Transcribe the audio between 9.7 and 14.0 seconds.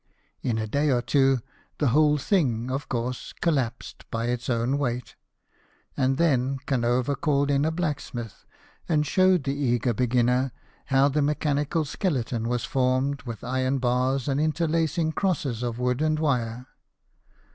beginner how the mechanical skeleton was formed with iron